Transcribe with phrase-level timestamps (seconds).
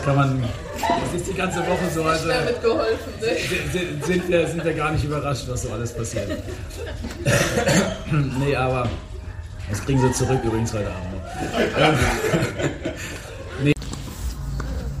[0.00, 0.42] Das kann man,
[1.12, 3.26] das ist die ganze Woche so, also mitgeholfen, ne?
[3.70, 6.42] sind, sind, wir, sind wir gar nicht überrascht, was so alles passiert.
[8.38, 8.88] nee, aber
[9.68, 11.20] das kriegen sie zurück übrigens heute Abend noch.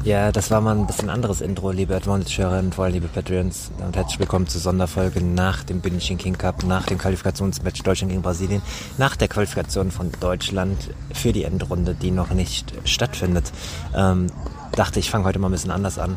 [0.02, 3.70] Ja, das war mal ein bisschen anderes Intro, liebe Advantage-Hörer und vor allem liebe Patreons.
[3.84, 8.22] Und herzlich willkommen zur Sonderfolge nach dem Bündchen King Cup, nach dem Qualifikationsmatch Deutschland gegen
[8.22, 8.62] Brasilien,
[8.96, 10.78] nach der Qualifikation von Deutschland
[11.12, 13.52] für die Endrunde, die noch nicht stattfindet.
[13.94, 14.28] Ähm,
[14.72, 16.16] dachte, ich fange heute mal ein bisschen anders an.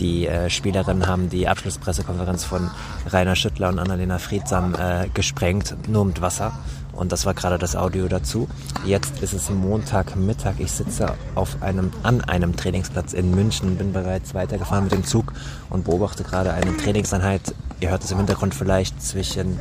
[0.00, 2.70] Die äh, Spielerinnen haben die Abschlusspressekonferenz von
[3.10, 6.52] Rainer Schüttler und Annalena Friedsam äh, gesprengt, nur mit Wasser.
[6.92, 8.48] Und das war gerade das Audio dazu.
[8.84, 10.54] Jetzt ist es Montagmittag.
[10.58, 15.32] Ich sitze auf einem, an einem Trainingsplatz in München, bin bereits weitergefahren mit dem Zug
[15.70, 17.54] und beobachte gerade eine Trainingseinheit.
[17.80, 19.58] Ihr hört es im Hintergrund vielleicht zwischen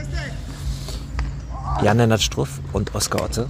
[1.81, 3.47] Jan-Lennart Struff und Oskar Otte.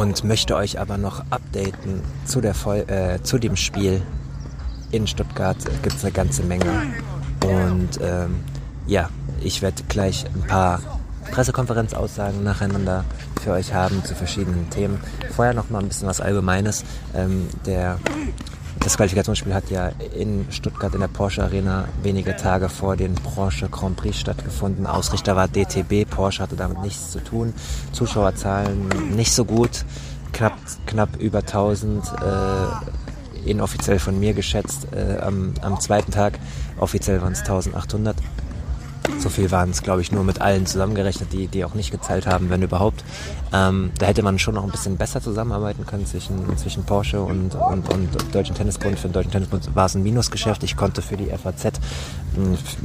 [0.00, 4.00] Und möchte euch aber noch updaten zu, der Vol äh, zu dem Spiel
[4.92, 5.58] in Stuttgart.
[5.82, 6.64] Gibt es eine ganze Menge.
[7.44, 8.40] Und ähm,
[8.86, 9.10] ja,
[9.42, 10.80] ich werde gleich ein paar
[11.30, 13.04] Pressekonferenzaussagen nacheinander
[13.40, 15.00] für euch haben zu verschiedenen Themen.
[15.34, 16.84] Vorher noch mal ein bisschen was Allgemeines.
[17.14, 17.98] Ähm, der,
[18.78, 23.68] das Qualifikationsspiel hat ja in Stuttgart in der Porsche Arena wenige Tage vor den Porsche
[23.68, 24.86] Grand Prix stattgefunden.
[24.86, 26.08] Ausrichter war DTB.
[26.08, 27.54] Porsche hatte damit nichts zu tun.
[27.92, 29.84] Zuschauerzahlen nicht so gut.
[30.32, 30.56] Knapp,
[30.86, 32.04] knapp über 1000.
[32.04, 33.00] Äh,
[33.44, 34.88] inoffiziell von mir geschätzt.
[34.92, 36.38] Äh, am, am zweiten Tag
[36.78, 38.16] offiziell waren es 1800.
[39.20, 42.26] So viel waren es, glaube ich, nur mit allen zusammengerechnet, die, die auch nicht gezahlt
[42.26, 43.04] haben, wenn überhaupt.
[43.52, 47.54] Ähm, da hätte man schon noch ein bisschen besser zusammenarbeiten können zwischen, zwischen Porsche und,
[47.54, 48.98] und, und Deutschen Tennisbund.
[48.98, 50.62] Für den Deutschen Tennisbund war es ein Minusgeschäft.
[50.62, 51.80] Ich konnte für die FAZ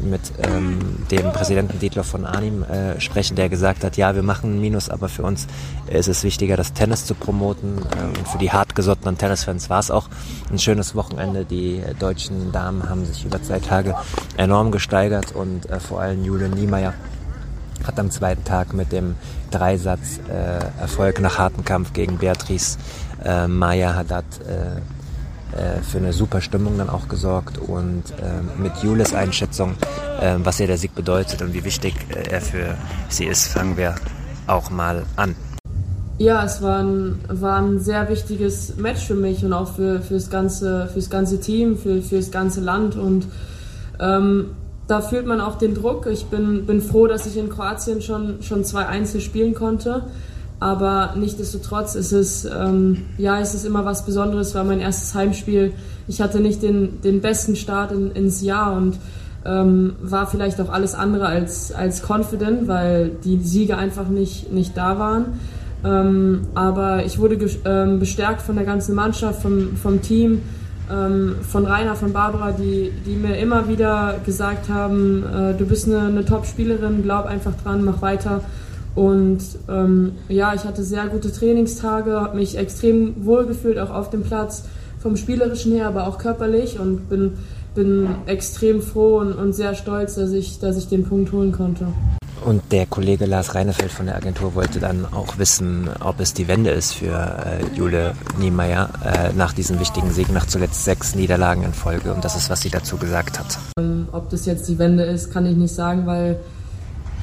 [0.03, 4.55] mit ähm, dem Präsidenten Dietloff von Arnim äh, sprechen, der gesagt hat, ja, wir machen
[4.55, 5.47] ein Minus, aber für uns
[5.87, 7.77] ist es wichtiger, das Tennis zu promoten.
[7.77, 10.09] Äh, und für die hartgesottenen Tennisfans war es auch
[10.51, 11.45] ein schönes Wochenende.
[11.45, 13.95] Die deutschen Damen haben sich über zwei Tage
[14.35, 16.93] enorm gesteigert und äh, vor allem Julian Niemeyer
[17.85, 19.15] hat am zweiten Tag mit dem
[19.51, 22.77] Dreisatz äh, Erfolg nach harten Kampf gegen Beatrice
[23.23, 24.77] äh, Maya Haddad äh,
[25.55, 29.75] äh, für eine super Stimmung dann auch gesorgt und äh, mit Jules Einschätzung,
[30.19, 32.75] äh, was ihr der Sieg bedeutet und wie wichtig äh, er für
[33.09, 33.95] sie ist, fangen wir
[34.47, 35.35] auch mal an.
[36.17, 40.29] Ja, es war ein, war ein sehr wichtiges Match für mich und auch für, fürs,
[40.29, 43.27] ganze, fürs ganze Team, für, fürs ganze Land und
[43.99, 44.51] ähm,
[44.87, 46.07] da fühlt man auch den Druck.
[46.07, 50.03] Ich bin, bin froh, dass ich in Kroatien schon, schon zwei Einzel spielen konnte.
[50.59, 55.73] Aber nichtsdestotrotz ist es, ähm, ja, ist es immer was Besonderes, war mein erstes Heimspiel.
[56.07, 58.97] Ich hatte nicht den, den besten Start in, ins Jahr und
[59.45, 64.77] ähm, war vielleicht auch alles andere als, als confident, weil die Siege einfach nicht, nicht
[64.77, 65.39] da waren.
[65.83, 70.41] Ähm, aber ich wurde ähm, bestärkt von der ganzen Mannschaft, vom, vom Team,
[70.91, 75.87] ähm, von Rainer, von Barbara, die, die mir immer wieder gesagt haben, äh, du bist
[75.87, 78.41] eine, eine Top-Spielerin, glaub einfach dran, mach weiter.
[78.95, 84.09] Und ähm, ja, ich hatte sehr gute Trainingstage, habe mich extrem wohl gefühlt, auch auf
[84.09, 84.63] dem Platz,
[84.99, 87.33] vom Spielerischen her, aber auch körperlich und bin,
[87.75, 91.87] bin extrem froh und, und sehr stolz, dass ich, dass ich den Punkt holen konnte.
[92.45, 96.47] Und der Kollege Lars Reinefeld von der Agentur wollte dann auch wissen, ob es die
[96.47, 101.63] Wende ist für äh, Jule Niemeyer äh, nach diesem wichtigen Sieg, nach zuletzt sechs Niederlagen
[101.63, 102.13] in Folge.
[102.13, 103.57] Und das ist, was sie dazu gesagt hat.
[103.79, 106.39] Ähm, ob das jetzt die Wende ist, kann ich nicht sagen, weil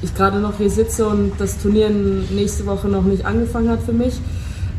[0.01, 3.93] ich gerade noch hier sitze und das Turnier nächste Woche noch nicht angefangen hat für
[3.93, 4.15] mich.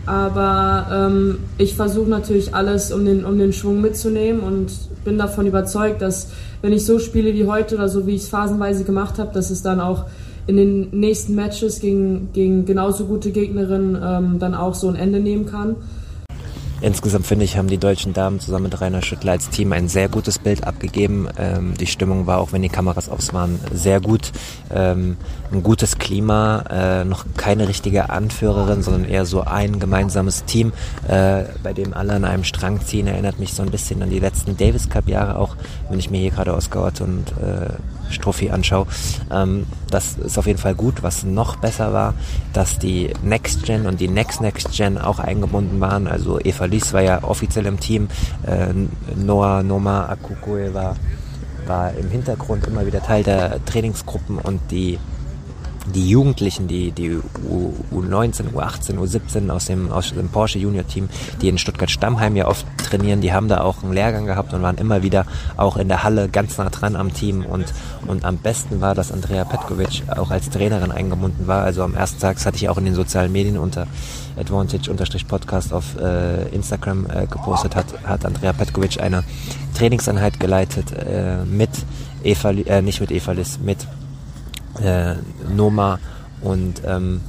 [0.06, 4.70] Aber ähm, ich versuche natürlich alles, um den, um den Schwung mitzunehmen und
[5.04, 6.28] bin davon überzeugt, dass
[6.62, 9.50] wenn ich so spiele wie heute oder so wie ich es phasenweise gemacht habe, dass
[9.50, 10.04] es dann auch
[10.46, 15.20] in den nächsten Matches gegen, gegen genauso gute Gegnerinnen ähm, dann auch so ein Ende
[15.20, 15.76] nehmen kann.
[16.84, 20.08] Insgesamt finde ich, haben die deutschen Damen zusammen mit Rainer Schüttler als Team ein sehr
[20.08, 21.28] gutes Bild abgegeben.
[21.38, 24.32] Ähm, die Stimmung war, auch wenn die Kameras aus waren, sehr gut.
[24.72, 25.16] Ähm,
[25.50, 30.72] ein gutes Klima, äh, noch keine richtige Anführerin, sondern eher so ein gemeinsames Team,
[31.08, 33.06] äh, bei dem alle an einem Strang ziehen.
[33.06, 35.56] Erinnert mich so ein bisschen an die letzten Davis Cup Jahre auch,
[35.88, 37.72] wenn ich mir hier gerade Oscar Ott und äh,
[38.10, 38.86] Strophi anschaue.
[39.30, 41.02] Ähm, das ist auf jeden Fall gut.
[41.02, 42.14] Was noch besser war,
[42.52, 46.06] dass die Next Gen und die Next Next Gen auch eingebunden waren.
[46.06, 48.08] Also Eva Lies war ja offiziell im Team.
[48.44, 48.74] Äh,
[49.14, 50.96] Noah Noma Akukue war,
[51.66, 54.98] war im Hintergrund immer wieder Teil der Trainingsgruppen und die
[55.86, 57.16] die Jugendlichen, die, die
[57.48, 61.08] U, U19, U18, U17 aus dem, aus dem Porsche Junior Team,
[61.40, 64.78] die in Stuttgart-Stammheim ja oft trainieren, die haben da auch einen Lehrgang gehabt und waren
[64.78, 65.26] immer wieder
[65.56, 67.72] auch in der Halle ganz nah dran am Team und,
[68.06, 71.62] und am besten war, dass Andrea Petkovic auch als Trainerin eingebunden war.
[71.64, 73.86] Also am ersten Tag, das hatte ich auch in den sozialen Medien unter
[74.38, 79.22] Advantage-Podcast auf äh, Instagram äh, gepostet, hat, hat Andrea Petkovic eine
[79.74, 81.70] Trainingseinheit geleitet äh, mit
[82.22, 83.86] Eva, äh, nicht mit Eva Liss, mit
[84.82, 85.14] äh,
[85.54, 85.98] Noma
[86.40, 87.20] und ähm,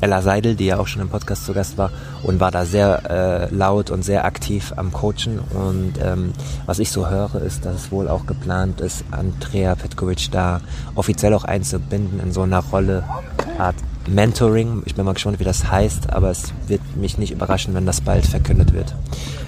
[0.00, 1.90] Ella Seidel, die ja auch schon im Podcast zu Gast war
[2.22, 5.38] und war da sehr äh, laut und sehr aktiv am Coachen.
[5.38, 6.32] Und ähm,
[6.66, 10.60] was ich so höre, ist, dass es wohl auch geplant ist, Andrea Petkovic da
[10.94, 13.04] offiziell auch einzubinden in so einer Rolle,
[13.58, 14.82] Art Mentoring.
[14.84, 18.00] Ich bin mal gespannt, wie das heißt, aber es wird mich nicht überraschen, wenn das
[18.02, 18.94] bald verkündet wird.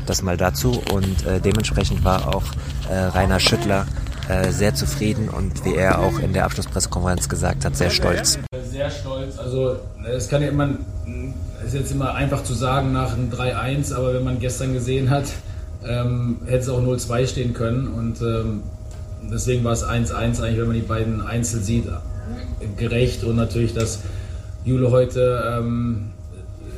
[0.06, 0.80] Das mal dazu.
[0.92, 2.44] Und äh, dementsprechend war auch
[2.90, 3.86] äh, Rainer Schüttler
[4.28, 8.38] äh, sehr zufrieden und wie er auch in der Abschlusspressekonferenz gesagt hat, sehr stolz.
[8.70, 9.38] Sehr stolz.
[9.38, 9.76] Also
[10.16, 10.70] es kann ja immer,
[11.64, 15.24] ist jetzt immer einfach zu sagen nach einem 3-1, aber wenn man gestern gesehen hat,
[15.86, 18.62] ähm, hätte es auch 0-2 stehen können und ähm,
[19.30, 21.84] deswegen war es 1-1 eigentlich, wenn man die beiden Einzel sieht,
[22.76, 24.00] gerecht und natürlich, dass
[24.64, 26.10] Jule heute ähm,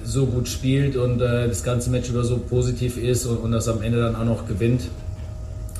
[0.04, 3.68] so gut spielt und äh, das ganze Match über so positiv ist und, und das
[3.68, 4.82] am Ende dann auch noch gewinnt.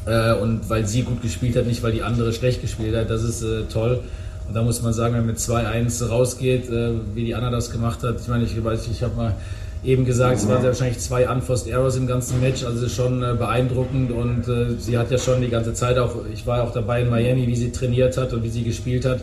[0.07, 3.11] Äh, und weil sie gut gespielt hat, nicht weil die andere schlecht gespielt hat.
[3.11, 4.01] Das ist äh, toll.
[4.49, 7.71] Und da muss man sagen, wenn man mit 2-1 rausgeht, äh, wie die Anna das
[7.71, 8.21] gemacht hat.
[8.21, 9.35] Ich meine, ich weiß, ich habe mal
[9.85, 14.11] eben gesagt, es waren wahrscheinlich zwei Unforced Errors im ganzen Match, also schon äh, beeindruckend
[14.13, 17.09] und äh, sie hat ja schon die ganze Zeit auch, ich war auch dabei in
[17.09, 19.21] Miami, wie sie trainiert hat und wie sie gespielt hat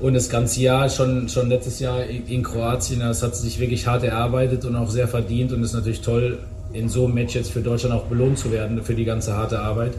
[0.00, 4.04] und das ganze Jahr, schon, schon letztes Jahr in Kroatien, das hat sich wirklich hart
[4.04, 6.38] erarbeitet und auch sehr verdient und ist natürlich toll,
[6.72, 9.58] in so einem Match jetzt für Deutschland auch belohnt zu werden für die ganze harte
[9.58, 9.94] Arbeit.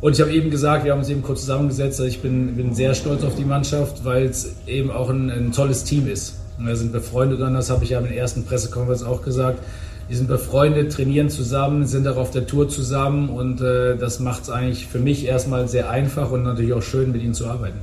[0.00, 2.72] Und ich habe eben gesagt, wir haben uns eben kurz zusammengesetzt, also ich bin, bin
[2.72, 6.36] sehr stolz auf die Mannschaft, weil es eben auch ein, ein tolles Team ist.
[6.56, 9.58] Wir sind befreundet und das habe ich ja in der ersten Pressekonferenz auch gesagt.
[10.08, 14.44] Die sind befreundet, trainieren zusammen, sind auch auf der Tour zusammen und äh, das macht
[14.44, 17.78] es eigentlich für mich erstmal sehr einfach und natürlich auch schön, mit ihnen zu arbeiten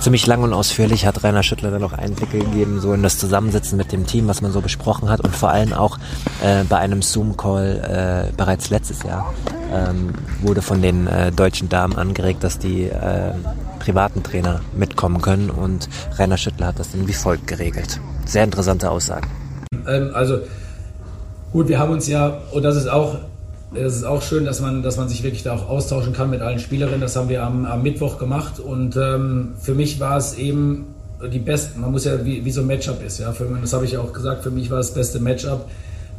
[0.00, 3.76] ziemlich lang und ausführlich hat Rainer Schüttler dann auch Einblicke gegeben, so in das Zusammensitzen
[3.76, 5.98] mit dem Team, was man so besprochen hat und vor allem auch
[6.42, 9.32] äh, bei einem Zoom-Call äh, bereits letztes Jahr
[9.72, 13.32] ähm, wurde von den äh, deutschen Damen angeregt, dass die äh,
[13.78, 15.88] privaten Trainer mitkommen können und
[16.18, 18.00] Rainer Schüttler hat das dann wie folgt geregelt.
[18.24, 19.28] Sehr interessante Aussagen.
[19.86, 20.40] Ähm, also
[21.52, 23.16] gut, wir haben uns ja, und das ist auch
[23.78, 26.40] es ist auch schön, dass man, dass man sich wirklich da auch austauschen kann mit
[26.40, 27.00] allen Spielerinnen.
[27.00, 28.58] Das haben wir am, am Mittwoch gemacht.
[28.60, 30.86] Und ähm, für mich war es eben
[31.32, 33.32] die beste, man muss ja wie, wie so ein Matchup ist, ja.
[33.32, 35.66] Für, das habe ich auch gesagt, für mich war das beste Matchup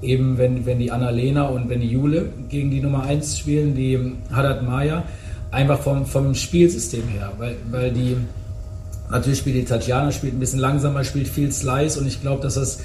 [0.01, 4.13] eben, wenn, wenn die Annalena und wenn die Jule gegen die Nummer 1 spielen, die
[4.31, 5.04] Haddad Maya,
[5.51, 8.18] einfach vom, vom Spielsystem her, weil, weil die,
[9.09, 12.00] natürlich spielt die Tatjana, spielt ein bisschen langsamer, spielt viel Slice.
[12.00, 12.80] Und ich glaube, dass das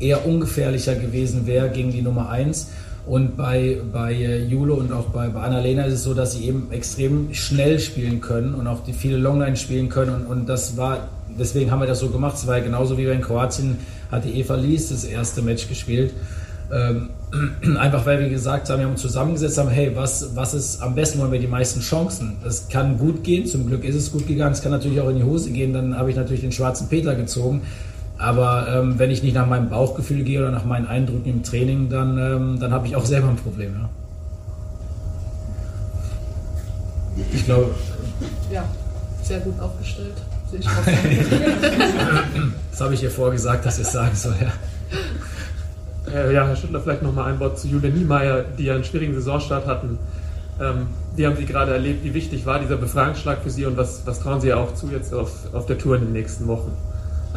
[0.00, 2.68] eher ungefährlicher gewesen wäre gegen die Nummer 1
[3.06, 6.44] und bei, bei äh, Jule und auch bei, bei Annalena ist es so, dass sie
[6.44, 10.14] eben extrem schnell spielen können und auch die viele Longline spielen können.
[10.14, 12.36] Und, und das war, deswegen haben wir das so gemacht.
[12.36, 13.78] Es war ja genauso wie wir in Kroatien,
[14.10, 16.12] hatte Eva Lies das erste Match gespielt.
[16.70, 17.10] Ähm,
[17.78, 20.94] einfach weil wir gesagt haben, wir haben uns zusammengesetzt, haben, hey, was, was ist am
[20.94, 22.36] besten, wollen wir die meisten Chancen?
[22.44, 25.16] Das kann gut gehen, zum Glück ist es gut gegangen, es kann natürlich auch in
[25.16, 27.62] die Hose gehen, dann habe ich natürlich den schwarzen Peter gezogen.
[28.18, 31.88] Aber ähm, wenn ich nicht nach meinem Bauchgefühl gehe oder nach meinen Eindrücken im Training,
[31.88, 33.74] dann, ähm, dann habe ich auch selber ein Problem.
[37.16, 37.24] Ja.
[37.32, 37.74] Ich glaube.
[38.50, 38.64] Ja,
[39.22, 40.14] sehr gut aufgestellt.
[40.50, 40.66] Sehe ich
[42.70, 44.34] das habe ich ihr vorgesagt, dass ich es sagen soll.
[44.40, 44.52] Ja.
[46.12, 48.84] Äh, ja, Herr Schüttler, vielleicht noch mal ein Wort zu Julia Niemeyer, die ja einen
[48.84, 49.98] schwierigen Saisonstart hatten.
[50.60, 52.02] Ähm, die haben Sie gerade erlebt.
[52.02, 55.14] Wie wichtig war dieser Befreiungsschlag für Sie und was, was trauen Sie auch zu jetzt
[55.14, 56.72] auf, auf der Tour in den nächsten Wochen?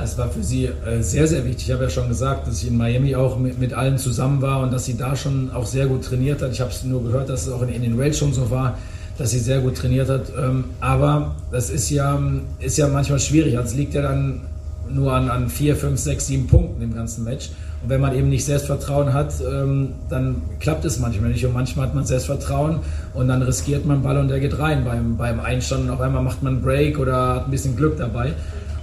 [0.04, 1.68] Es war für sie äh, sehr, sehr wichtig.
[1.68, 4.62] Ich habe ja schon gesagt, dass ich in Miami auch mit, mit allen zusammen war
[4.62, 6.52] und dass sie da schon auch sehr gut trainiert hat.
[6.52, 8.78] Ich habe es nur gehört, dass es auch in, in den Rails schon so war,
[9.18, 10.32] dass sie sehr gut trainiert hat.
[10.40, 12.22] Ähm, aber das ist ja,
[12.60, 13.58] ist ja manchmal schwierig.
[13.58, 14.42] Also es liegt ja dann
[14.90, 17.50] nur an, an vier, fünf, sechs, sieben Punkten im ganzen Match.
[17.84, 21.46] Und wenn man eben nicht Selbstvertrauen hat, ähm, dann klappt es manchmal nicht.
[21.46, 22.80] Und manchmal hat man Selbstvertrauen
[23.14, 26.22] und dann riskiert man Ball und der geht rein beim, beim Einstand und auf einmal
[26.24, 28.34] macht man einen Break oder hat ein bisschen Glück dabei.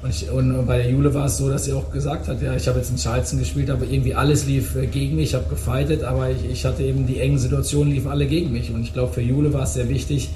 [0.08, 2.56] Und, ich, und, bei der Jule war es so, dass sie auch gesagt hat, ja,
[2.56, 5.50] ich habe jetzt in Charleston gespielt, aber irgendwie alles lief äh, gegen mich, ich habe
[5.50, 8.72] gefightet, aber ich, ich, hatte eben die engen Situationen, liefen alle gegen mich.
[8.72, 10.30] Und ich glaube, für Jule war es sehr wichtig,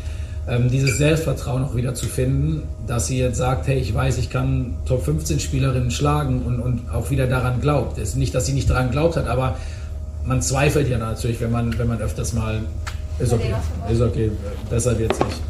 [0.47, 4.29] ähm, dieses Selbstvertrauen auch wieder zu finden, dass sie jetzt sagt, hey, ich weiß, ich
[4.29, 7.97] kann Top 15 Spielerinnen schlagen und, und auch wieder daran glaubt.
[7.97, 9.57] Es ist nicht, dass sie nicht daran glaubt hat, aber
[10.26, 12.61] man zweifelt ja natürlich, wenn man, wenn man öfters mal,
[13.19, 13.55] ist okay,
[13.91, 14.33] ist okay,
[14.69, 15.41] besser wird's nicht.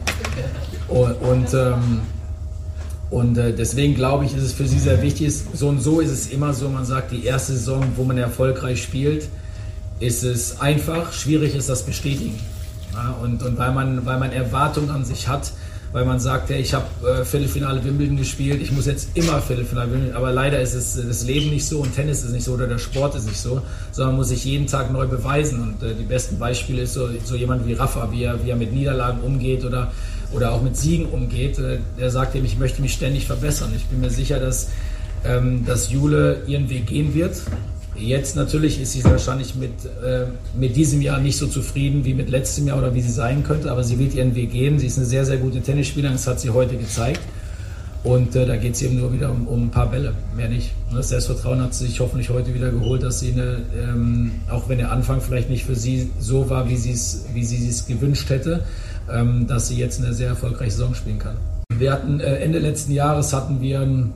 [0.86, 2.02] Und, und ähm,
[3.12, 5.34] und äh, deswegen glaube ich, ist es für sie sehr wichtig.
[5.52, 8.82] So und so ist es immer so, man sagt, die erste Saison, wo man erfolgreich
[8.82, 9.28] spielt,
[10.00, 11.12] ist es einfach.
[11.12, 12.40] Schwierig ist das Bestätigen.
[12.94, 15.52] Ja, und, und weil, man, weil man Erwartungen an sich hat,
[15.92, 19.92] weil man sagt, ja, ich habe äh, Viertelfinale Wimbledon gespielt, ich muss jetzt immer Viertelfinale
[19.92, 22.66] Wimbledon, aber leider ist es das Leben nicht so und Tennis ist nicht so oder
[22.66, 26.04] der Sport ist nicht so, sondern muss sich jeden Tag neu beweisen und äh, die
[26.04, 29.66] besten Beispiele ist so, so jemand wie Rafa, wie er, wie er mit Niederlagen umgeht
[29.66, 29.92] oder
[30.34, 33.72] oder auch mit Siegen umgeht, äh, der sagt eben, ich möchte mich ständig verbessern.
[33.76, 34.68] Ich bin mir sicher, dass,
[35.24, 37.42] ähm, dass Jule ihren Weg gehen wird.
[37.94, 39.72] Jetzt natürlich ist sie wahrscheinlich mit,
[40.02, 40.24] äh,
[40.58, 43.70] mit diesem Jahr nicht so zufrieden wie mit letztem Jahr oder wie sie sein könnte,
[43.70, 44.78] aber sie wird ihren Weg gehen.
[44.78, 47.20] Sie ist eine sehr, sehr gute Tennisspielerin, das hat sie heute gezeigt.
[48.04, 50.72] Und äh, da geht es eben nur wieder um, um, ein paar Bälle, mehr nicht.
[50.90, 54.78] Und das Selbstvertrauen hat sich hoffentlich heute wieder geholt, dass sie, eine, ähm, auch wenn
[54.78, 58.64] der Anfang vielleicht nicht für sie so war, wie, wie sie es gewünscht hätte,
[59.10, 61.36] ähm, dass sie jetzt eine sehr erfolgreiche Saison spielen kann.
[61.78, 64.12] Wir hatten äh, Ende letzten Jahres hatten wir einen,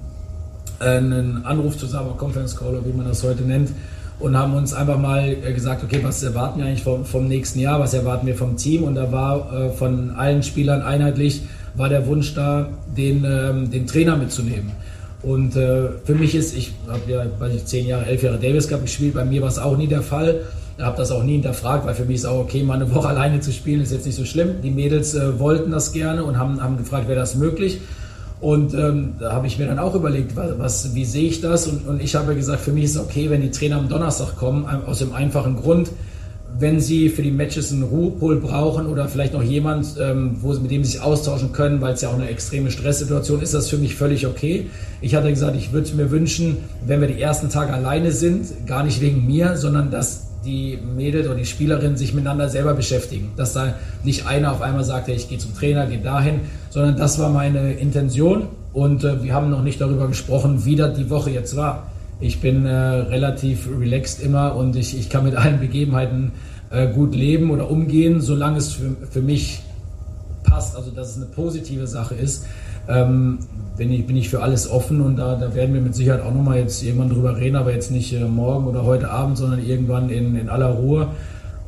[0.81, 3.71] einen Anruf zusammen, Conference Call, wie man das heute nennt,
[4.19, 7.61] und haben uns einfach mal äh, gesagt, okay, was erwarten wir eigentlich vom, vom nächsten
[7.61, 8.83] Jahr, was erwarten wir vom Team?
[8.83, 11.43] Und da war äh, von allen Spielern einheitlich,
[11.77, 14.73] war der Wunsch da, den, ähm, den Trainer mitzunehmen.
[15.23, 18.69] Und äh, für mich ist, ich habe ja, weiß ich, zehn Jahre, elf Jahre Davis
[18.69, 20.41] Cup gespielt, bei mir war es auch nie der Fall
[20.85, 23.41] habe das auch nie hinterfragt, weil für mich ist auch okay, mal eine Woche alleine
[23.41, 24.61] zu spielen, ist jetzt nicht so schlimm.
[24.63, 27.81] Die Mädels äh, wollten das gerne und haben, haben gefragt, wäre das möglich.
[28.39, 31.67] Und ähm, da habe ich mir dann auch überlegt, was, was wie sehe ich das?
[31.67, 34.37] Und, und ich habe gesagt, für mich ist es okay, wenn die Trainer am Donnerstag
[34.37, 35.91] kommen, aus dem einfachen Grund,
[36.59, 40.71] wenn sie für die Matches einen Ruhepol brauchen oder vielleicht noch jemand, ähm, wo, mit
[40.71, 43.79] dem sie sich austauschen können, weil es ja auch eine extreme Stresssituation ist, das für
[43.79, 44.67] mich völlig okay.
[45.01, 48.85] Ich hatte gesagt, ich würde mir wünschen, wenn wir die ersten Tage alleine sind, gar
[48.85, 53.33] nicht wegen mir, sondern dass die Mädels oder die Spielerinnen sich miteinander selber beschäftigen.
[53.37, 56.97] Dass da nicht einer auf einmal sagt, hey, ich gehe zum Trainer, gehe dahin, sondern
[56.97, 61.11] das war meine Intention und äh, wir haben noch nicht darüber gesprochen, wie das die
[61.11, 61.91] Woche jetzt war.
[62.21, 66.33] Ich bin äh, relativ relaxed immer und ich, ich kann mit allen Begebenheiten
[66.71, 69.63] äh, gut leben oder umgehen, solange es für, für mich
[70.43, 72.47] passt, also dass es eine positive Sache ist
[72.89, 73.39] ähm,
[73.77, 76.33] bin, ich, bin ich für alles offen und da, da werden wir mit Sicherheit auch
[76.33, 80.09] nochmal jetzt irgendwann drüber reden, aber jetzt nicht äh, morgen oder heute Abend, sondern irgendwann
[80.09, 81.09] in, in aller Ruhe.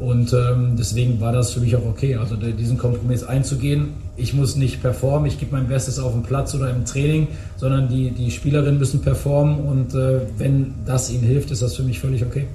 [0.00, 3.94] Und ähm, deswegen war das für mich auch okay, also diesen Kompromiss einzugehen.
[4.16, 7.88] Ich muss nicht performen, ich gebe mein Bestes auf dem Platz oder im Training, sondern
[7.88, 11.98] die, die Spielerinnen müssen performen und äh, wenn das ihnen hilft, ist das für mich
[11.98, 12.46] völlig okay.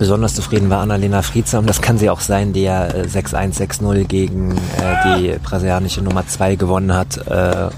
[0.00, 4.04] Besonders zufrieden war Annalena Friedsam, das kann sie auch sein, die ja 6-1, äh, 6-0
[4.04, 4.56] gegen äh,
[5.04, 7.18] die brasilianische Nummer 2 gewonnen hat.
[7.28, 7.68] Äh,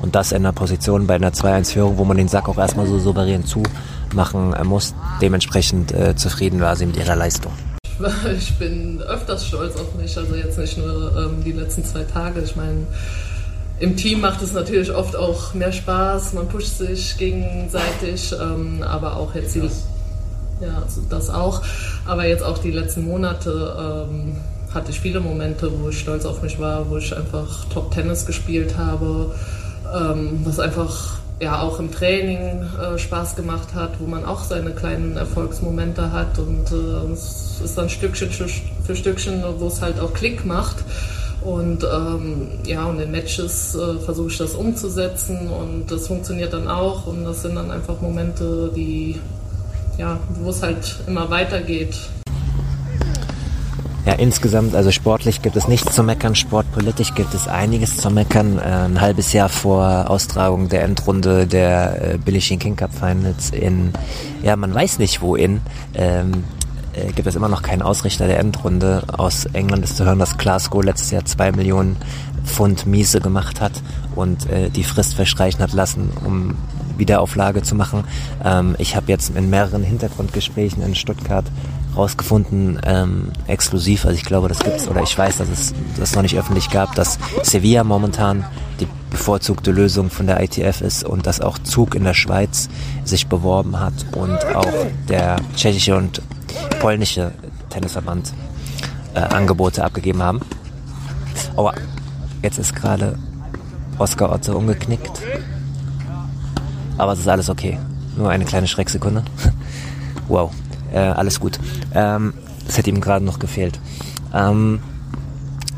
[0.00, 2.98] und das in einer Position bei einer 2-1-Führung, wo man den Sack auch erstmal so
[2.98, 4.94] souverän zumachen äh, muss.
[5.20, 7.52] Dementsprechend äh, zufrieden war sie mit ihrer Leistung.
[8.36, 12.40] Ich bin öfters stolz auf mich, also jetzt nicht nur ähm, die letzten zwei Tage.
[12.40, 12.86] Ich meine,
[13.78, 19.16] im Team macht es natürlich oft auch mehr Spaß, man pusht sich gegenseitig, ähm, aber
[19.16, 19.62] auch jetzt die
[20.60, 21.62] ja, also das auch.
[22.06, 24.36] Aber jetzt auch die letzten Monate ähm,
[24.72, 28.24] hatte ich viele Momente, wo ich stolz auf mich war, wo ich einfach Top Tennis
[28.26, 29.34] gespielt habe,
[29.94, 34.70] ähm, was einfach ja auch im Training äh, Spaß gemacht hat, wo man auch seine
[34.70, 40.14] kleinen Erfolgsmomente hat und äh, es ist dann Stückchen für, Stückchen, wo es halt auch
[40.14, 40.76] Klick macht.
[41.42, 46.66] Und ähm, ja, und in Matches äh, versuche ich das umzusetzen und das funktioniert dann
[46.66, 47.06] auch.
[47.06, 49.20] Und das sind dann einfach Momente, die
[49.98, 51.96] ja, wo es halt immer weitergeht.
[54.06, 58.56] Ja, insgesamt, also sportlich gibt es nichts zu meckern, sportpolitisch gibt es einiges zu meckern.
[58.56, 63.92] Äh, ein halbes Jahr vor Austragung der Endrunde der äh, King Cup Finals in,
[64.44, 65.60] ja, man weiß nicht wo in,
[65.94, 66.44] ähm,
[66.92, 69.02] äh, gibt es immer noch keinen Ausrichter der Endrunde.
[69.08, 71.96] Aus England ist zu hören, dass Glasgow letztes Jahr zwei Millionen
[72.44, 73.82] Pfund Miese gemacht hat
[74.14, 76.54] und äh, die Frist verstreichen hat lassen, um
[76.96, 78.04] Wiederauflage zu machen.
[78.44, 81.44] Ähm, ich habe jetzt in mehreren Hintergrundgesprächen in Stuttgart
[81.96, 86.22] rausgefunden, ähm, exklusiv, also ich glaube, das gibt's oder ich weiß, dass es das noch
[86.22, 88.44] nicht öffentlich gab, dass Sevilla momentan
[88.80, 92.68] die bevorzugte Lösung von der ITF ist und dass auch Zug in der Schweiz
[93.04, 94.72] sich beworben hat und auch
[95.08, 96.20] der tschechische und
[96.80, 97.32] polnische
[97.70, 98.32] Tennisverband
[99.14, 100.40] äh, Angebote abgegeben haben.
[101.56, 101.74] Aua,
[102.42, 103.18] jetzt ist gerade
[103.98, 105.22] Oskar Otto umgeknickt.
[106.98, 107.78] Aber es ist alles okay.
[108.16, 109.24] Nur eine kleine Schrecksekunde.
[110.28, 110.50] wow,
[110.96, 111.58] äh, alles gut.
[111.94, 112.32] Ähm,
[112.66, 113.78] das hätte ihm gerade noch gefehlt.
[114.34, 114.80] Ähm,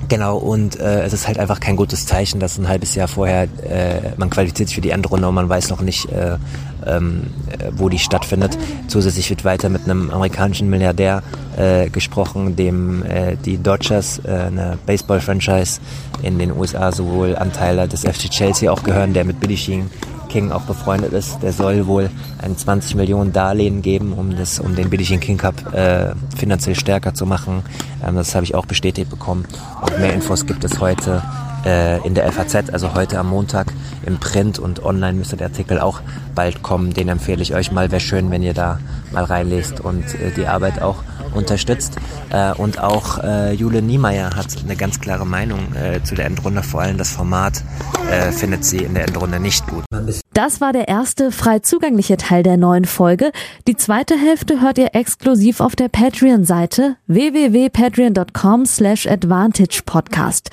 [0.08, 3.42] Genau, und äh, es ist halt einfach kein gutes Zeichen, dass ein halbes Jahr vorher
[3.42, 6.38] äh, man qualifiziert sich für die Endrunde und man weiß noch nicht, äh,
[6.86, 7.26] ähm,
[7.72, 8.56] wo die stattfindet.
[8.86, 11.22] Zusätzlich wird weiter mit einem amerikanischen Milliardär
[11.58, 15.80] äh, gesprochen, dem äh, die Dodgers, äh, eine Baseball-Franchise
[16.22, 19.90] in den USA, sowohl Anteile des FC Chelsea auch gehören, der mit Billie Jean
[20.28, 24.74] King auch befreundet ist, der soll wohl ein 20 Millionen Darlehen geben, um das, um
[24.74, 27.62] den Billie Jean King Cup äh, finanziell stärker zu machen.
[28.06, 29.46] Ähm, das habe ich auch bestätigt bekommen.
[29.80, 31.22] Und mehr Infos gibt es heute
[31.64, 33.72] äh, in der FAZ, also heute am Montag
[34.06, 36.00] im Print und online müsste der Artikel auch
[36.34, 36.94] bald kommen.
[36.94, 37.90] Den empfehle ich euch mal.
[37.90, 38.78] Wäre schön, wenn ihr da
[39.12, 41.02] mal reinlest und äh, die Arbeit auch
[41.34, 41.96] unterstützt.
[42.30, 46.62] Äh, und auch äh, Jule Niemeyer hat eine ganz klare Meinung äh, zu der Endrunde.
[46.62, 47.62] Vor allem das Format
[48.10, 49.84] äh, findet sie in der Endrunde nicht gut.
[50.32, 53.32] Das war der erste frei zugängliche Teil der neuen Folge.
[53.66, 60.50] Die zweite Hälfte hört ihr exklusiv auf der Patreon-Seite www.patreon.com slash advantagepodcast.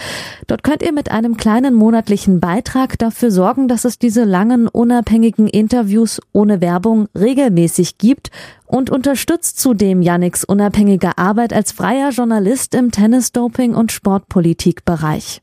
[0.48, 5.48] Dort könnt ihr mit einem kleinen monatlichen Beitrag dafür sorgen, dass es diese langen, unabhängigen
[5.48, 8.32] Interviews ohne Werbung regelmäßig gibt
[8.66, 15.42] und unterstützt zudem Yannicks unabhängige Arbeit als freier Journalist im Tennis-Doping- und Sportpolitikbereich.